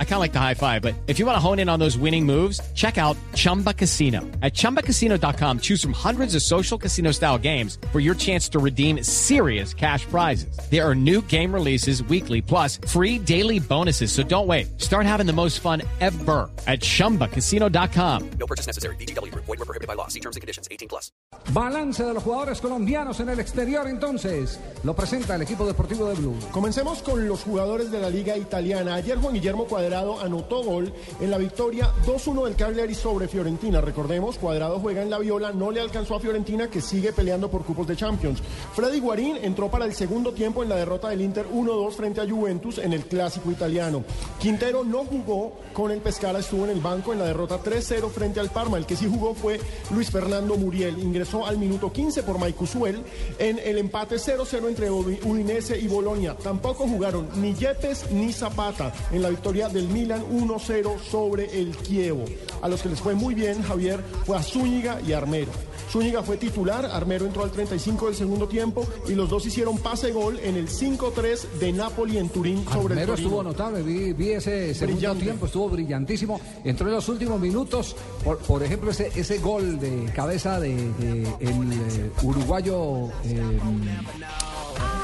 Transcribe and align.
I 0.00 0.04
kind 0.04 0.14
of 0.14 0.20
like 0.20 0.32
the 0.32 0.40
high 0.40 0.54
five, 0.54 0.82
but 0.82 0.96
if 1.06 1.20
you 1.20 1.26
want 1.26 1.36
to 1.36 1.40
hone 1.40 1.60
in 1.60 1.68
on 1.68 1.78
those 1.78 1.96
winning 1.96 2.26
moves, 2.26 2.60
check 2.74 2.98
out 2.98 3.16
Chumba 3.34 3.72
Casino. 3.72 4.22
At 4.42 4.54
ChumbaCasino.com, 4.54 5.60
choose 5.60 5.80
from 5.80 5.92
hundreds 5.92 6.34
of 6.34 6.42
social 6.42 6.76
casino 6.76 7.12
style 7.12 7.38
games 7.38 7.78
for 7.92 8.00
your 8.00 8.16
chance 8.16 8.48
to 8.48 8.58
redeem 8.58 9.04
serious 9.04 9.72
cash 9.72 10.04
prizes. 10.06 10.58
There 10.68 10.84
are 10.84 10.96
new 10.96 11.22
game 11.22 11.54
releases 11.54 12.02
weekly, 12.02 12.42
plus 12.42 12.78
free 12.88 13.20
daily 13.20 13.60
bonuses. 13.60 14.10
So 14.10 14.24
don't 14.24 14.48
wait. 14.48 14.80
Start 14.80 15.06
having 15.06 15.26
the 15.26 15.32
most 15.32 15.60
fun 15.60 15.82
ever 16.00 16.50
at 16.66 16.80
ChumbaCasino.com. 16.80 18.30
No 18.30 18.46
purchase 18.48 18.66
necessary. 18.66 18.96
BGW. 18.96 19.32
Void 19.34 19.46
were 19.46 19.56
prohibited 19.58 19.86
by 19.86 19.94
law. 19.94 20.08
See 20.08 20.20
terms 20.20 20.34
and 20.34 20.40
conditions. 20.40 20.66
18 20.72 20.88
plus. 20.88 21.12
Balance 21.52 22.04
de 22.04 22.12
los 22.12 22.22
jugadores 22.22 22.60
colombianos 22.60 23.20
en 23.20 23.28
el 23.28 23.38
exterior, 23.38 23.86
entonces, 23.86 24.58
lo 24.82 24.94
presenta 24.94 25.36
el 25.36 25.42
equipo 25.42 25.66
deportivo 25.66 26.08
de 26.08 26.14
Blue. 26.14 26.36
Comencemos 26.50 26.98
con 27.02 27.26
los 27.26 27.42
jugadores 27.42 27.90
de 27.90 28.00
la 28.00 28.10
Liga 28.10 28.36
Italiana. 28.36 28.96
Ayer 28.96 29.18
Juan 29.18 29.34
Guillermo 29.34 29.66
Cuadrado 29.66 29.87
anotó 29.94 30.62
gol 30.62 30.92
en 31.20 31.30
la 31.30 31.38
victoria 31.38 31.90
2-1 32.06 32.44
del 32.44 32.56
Cagliari 32.56 32.94
sobre 32.94 33.28
Fiorentina. 33.28 33.80
Recordemos, 33.80 34.38
Cuadrado 34.38 34.78
juega 34.80 35.02
en 35.02 35.10
la 35.10 35.18
Viola, 35.18 35.52
no 35.52 35.70
le 35.70 35.80
alcanzó 35.80 36.16
a 36.16 36.20
Fiorentina 36.20 36.68
que 36.68 36.80
sigue 36.80 37.12
peleando 37.12 37.50
por 37.50 37.64
cupos 37.64 37.86
de 37.86 37.96
Champions. 37.96 38.40
Freddy 38.74 39.00
Guarín 39.00 39.36
entró 39.42 39.70
para 39.70 39.84
el 39.84 39.94
segundo 39.94 40.32
tiempo 40.32 40.62
en 40.62 40.68
la 40.68 40.76
derrota 40.76 41.08
del 41.08 41.22
Inter 41.22 41.46
1-2 41.48 41.92
frente 41.92 42.20
a 42.20 42.28
Juventus 42.28 42.78
en 42.78 42.92
el 42.92 43.06
clásico 43.06 43.50
italiano. 43.50 44.04
Quintero 44.38 44.84
no 44.84 45.04
jugó 45.04 45.52
con 45.72 45.90
el 45.90 46.00
Pescara, 46.00 46.40
estuvo 46.40 46.64
en 46.64 46.70
el 46.70 46.80
banco 46.80 47.12
en 47.12 47.20
la 47.20 47.26
derrota 47.26 47.60
3-0 47.62 48.10
frente 48.10 48.40
al 48.40 48.50
Parma. 48.50 48.78
El 48.78 48.86
que 48.86 48.96
sí 48.96 49.08
jugó 49.08 49.34
fue 49.34 49.60
Luis 49.90 50.10
Fernando 50.10 50.56
Muriel. 50.56 50.98
Ingresó 50.98 51.46
al 51.46 51.58
minuto 51.58 51.92
15 51.92 52.22
por 52.22 52.38
Maicusuel 52.38 53.02
en 53.38 53.58
el 53.58 53.78
empate 53.78 54.16
0-0 54.16 54.68
entre 54.68 54.90
Udinese 54.90 55.78
y 55.78 55.88
Bolonia. 55.88 56.36
Tampoco 56.36 56.86
jugaron 56.86 57.28
ni 57.36 57.54
Yepes 57.54 58.10
ni 58.10 58.32
Zapata 58.32 58.92
en 59.12 59.22
la 59.22 59.30
victoria 59.30 59.68
del 59.78 59.88
Milan 59.88 60.24
1-0 60.28 61.00
sobre 61.00 61.60
el 61.60 61.76
Kievo. 61.76 62.24
A 62.62 62.68
los 62.68 62.82
que 62.82 62.88
les 62.88 63.00
fue 63.00 63.14
muy 63.14 63.34
bien, 63.34 63.62
Javier, 63.62 64.00
fue 64.26 64.36
a 64.36 64.42
Zúñiga 64.42 65.00
y 65.06 65.12
Armero. 65.12 65.52
Zúñiga 65.88 66.22
fue 66.22 66.36
titular, 66.36 66.84
Armero 66.84 67.24
entró 67.24 67.44
al 67.44 67.50
35 67.50 68.06
del 68.06 68.14
segundo 68.16 68.48
tiempo 68.48 68.84
y 69.06 69.14
los 69.14 69.30
dos 69.30 69.46
hicieron 69.46 69.78
pase 69.78 70.10
gol 70.10 70.38
en 70.42 70.56
el 70.56 70.68
5-3 70.68 71.58
de 71.60 71.72
Napoli 71.72 72.18
en 72.18 72.28
Turín 72.28 72.64
sobre 72.64 72.94
Armero 72.94 73.00
el 73.00 73.06
Torino. 73.06 73.28
estuvo 73.28 73.42
notable, 73.42 73.82
vi, 73.82 74.12
vi 74.12 74.32
ese 74.32 74.74
segundo 74.74 74.96
Brillante. 74.98 75.24
tiempo, 75.24 75.46
estuvo 75.46 75.68
brillantísimo. 75.70 76.40
Entró 76.64 76.88
en 76.88 76.94
los 76.94 77.08
últimos 77.08 77.40
minutos, 77.40 77.96
por, 78.24 78.38
por 78.38 78.62
ejemplo, 78.62 78.90
ese, 78.90 79.12
ese 79.14 79.38
gol 79.38 79.78
de 79.78 80.12
cabeza 80.14 80.58
de, 80.60 80.74
de 80.74 81.22
el 81.40 81.72
eh, 81.72 82.10
uruguayo 82.22 83.06
eh, 83.24 83.58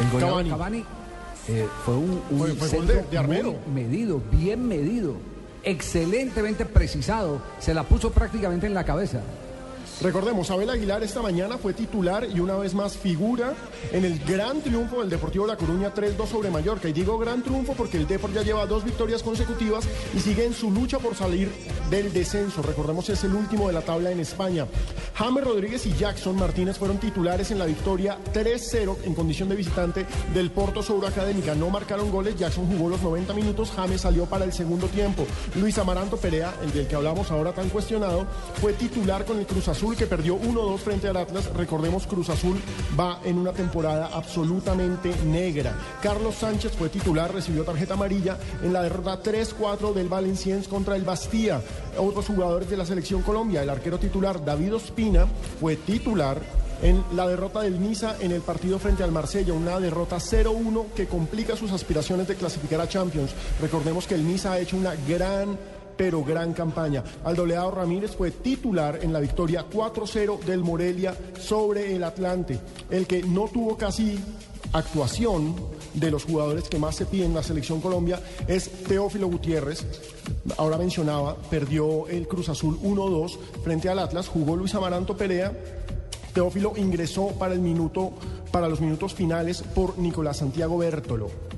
el 0.00 0.10
goleador 0.10 0.44
Cavani. 0.44 0.50
Cavani. 0.50 0.97
Eh, 1.48 1.66
fue 1.84 1.94
un, 1.96 2.20
un 2.30 2.38
Fue- 2.38 2.48
fue 2.50 2.56
gol 2.58 2.68
centro 2.68 2.94
de- 2.96 3.02
de 3.10 3.18
Armero. 3.18 3.54
muy 3.66 3.82
medido, 3.82 4.20
bien 4.30 4.66
medido, 4.68 5.14
excelentemente 5.64 6.64
precisado, 6.66 7.40
se 7.58 7.74
la 7.74 7.82
puso 7.84 8.10
prácticamente 8.12 8.66
en 8.66 8.74
la 8.74 8.84
cabeza. 8.84 9.20
Recordemos, 10.00 10.48
Abel 10.52 10.70
Aguilar 10.70 11.02
esta 11.02 11.22
mañana 11.22 11.58
fue 11.58 11.74
titular 11.74 12.24
y 12.32 12.38
una 12.38 12.54
vez 12.54 12.72
más 12.72 12.96
figura 12.96 13.54
en 13.90 14.04
el 14.04 14.20
gran 14.20 14.60
triunfo 14.60 15.00
del 15.00 15.10
Deportivo 15.10 15.44
La 15.44 15.56
Coruña 15.56 15.92
3-2 15.92 16.28
sobre 16.28 16.50
Mallorca. 16.50 16.88
Y 16.88 16.92
digo 16.92 17.18
gran 17.18 17.42
triunfo 17.42 17.72
porque 17.72 17.96
el 17.96 18.06
Depor 18.06 18.32
ya 18.32 18.42
lleva 18.42 18.64
dos 18.66 18.84
victorias 18.84 19.24
consecutivas 19.24 19.88
y 20.14 20.20
sigue 20.20 20.44
en 20.44 20.54
su 20.54 20.70
lucha 20.70 21.00
por 21.00 21.16
salir 21.16 21.50
del 21.90 22.12
descenso. 22.12 22.62
Recordemos, 22.62 23.08
es 23.08 23.24
el 23.24 23.34
último 23.34 23.66
de 23.66 23.72
la 23.72 23.80
tabla 23.80 24.12
en 24.12 24.20
España. 24.20 24.66
James 25.14 25.42
Rodríguez 25.42 25.84
y 25.86 25.92
Jackson 25.94 26.36
Martínez 26.36 26.78
fueron 26.78 26.98
titulares 26.98 27.50
en 27.50 27.58
la 27.58 27.66
victoria 27.66 28.18
3-0 28.32 28.98
en 29.02 29.14
condición 29.16 29.48
de 29.48 29.56
visitante 29.56 30.06
del 30.32 30.52
Porto 30.52 30.80
sobre 30.80 31.08
Académica. 31.08 31.56
No 31.56 31.70
marcaron 31.70 32.12
goles, 32.12 32.36
Jackson 32.36 32.68
jugó 32.68 32.88
los 32.88 33.02
90 33.02 33.34
minutos, 33.34 33.72
James 33.74 34.02
salió 34.02 34.26
para 34.26 34.44
el 34.44 34.52
segundo 34.52 34.86
tiempo. 34.86 35.26
Luis 35.56 35.76
Amaranto 35.76 36.18
Perea, 36.18 36.54
el 36.62 36.70
del 36.72 36.86
que 36.86 36.94
hablamos 36.94 37.32
ahora 37.32 37.52
tan 37.52 37.68
cuestionado, 37.68 38.28
fue 38.60 38.74
titular 38.74 39.24
con 39.24 39.40
el 39.40 39.46
Cruz 39.46 39.66
Que 39.96 40.06
perdió 40.06 40.38
1-2 40.38 40.78
frente 40.78 41.08
al 41.08 41.16
Atlas. 41.16 41.52
Recordemos, 41.54 42.06
Cruz 42.06 42.28
Azul 42.28 42.60
va 42.98 43.20
en 43.24 43.36
una 43.36 43.52
temporada 43.52 44.10
absolutamente 44.12 45.12
negra. 45.24 45.74
Carlos 46.00 46.36
Sánchez 46.36 46.72
fue 46.72 46.88
titular, 46.88 47.32
recibió 47.32 47.64
tarjeta 47.64 47.94
amarilla 47.94 48.38
en 48.62 48.72
la 48.72 48.82
derrota 48.82 49.20
3-4 49.20 49.94
del 49.94 50.08
Valenciennes 50.08 50.68
contra 50.68 50.94
el 50.94 51.02
Bastía. 51.02 51.60
Otros 51.98 52.26
jugadores 52.26 52.70
de 52.70 52.76
la 52.76 52.86
selección 52.86 53.22
Colombia, 53.22 53.62
el 53.62 53.70
arquero 53.70 53.98
titular 53.98 54.44
David 54.44 54.76
Ospina 54.76 55.26
fue 55.58 55.74
titular 55.76 56.40
en 56.82 57.02
la 57.14 57.26
derrota 57.26 57.62
del 57.62 57.80
Niza 57.80 58.16
en 58.20 58.30
el 58.30 58.42
partido 58.42 58.78
frente 58.78 59.02
al 59.02 59.10
Marsella, 59.10 59.52
una 59.52 59.80
derrota 59.80 60.18
0-1 60.18 60.92
que 60.94 61.06
complica 61.06 61.56
sus 61.56 61.72
aspiraciones 61.72 62.28
de 62.28 62.36
clasificar 62.36 62.80
a 62.80 62.88
Champions. 62.88 63.32
Recordemos 63.60 64.06
que 64.06 64.14
el 64.14 64.26
Niza 64.26 64.52
ha 64.52 64.60
hecho 64.60 64.76
una 64.76 64.94
gran 65.08 65.58
pero 65.98 66.24
gran 66.24 66.54
campaña. 66.54 67.04
Aldoleado 67.24 67.72
Ramírez 67.72 68.16
fue 68.16 68.30
titular 68.30 69.00
en 69.02 69.12
la 69.12 69.20
victoria 69.20 69.66
4-0 69.68 70.38
del 70.44 70.60
Morelia 70.60 71.14
sobre 71.38 71.94
el 71.94 72.04
Atlante. 72.04 72.58
El 72.88 73.06
que 73.06 73.22
no 73.22 73.48
tuvo 73.48 73.76
casi 73.76 74.18
actuación 74.72 75.54
de 75.94 76.10
los 76.10 76.24
jugadores 76.24 76.68
que 76.68 76.78
más 76.78 76.94
se 76.94 77.06
piden 77.06 77.28
en 77.28 77.34
la 77.34 77.42
selección 77.42 77.80
Colombia 77.80 78.20
es 78.46 78.70
Teófilo 78.84 79.26
Gutiérrez. 79.26 79.84
Ahora 80.56 80.78
mencionaba, 80.78 81.36
perdió 81.50 82.06
el 82.06 82.28
Cruz 82.28 82.48
Azul 82.48 82.78
1-2 82.80 83.36
frente 83.64 83.88
al 83.88 83.98
Atlas, 83.98 84.28
jugó 84.28 84.56
Luis 84.56 84.74
Amaranto 84.74 85.16
Perea. 85.16 85.52
Teófilo 86.32 86.74
ingresó 86.76 87.28
para 87.38 87.54
el 87.54 87.60
minuto 87.60 88.12
para 88.52 88.68
los 88.68 88.80
minutos 88.80 89.14
finales 89.14 89.62
por 89.62 89.98
Nicolás 89.98 90.38
Santiago 90.38 90.78
Bertolo. 90.78 91.57